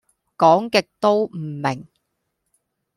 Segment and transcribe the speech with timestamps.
[0.35, 1.87] 講極都唔明